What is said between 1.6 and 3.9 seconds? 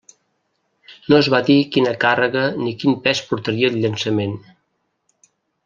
quina càrrega ni quin pes portaria el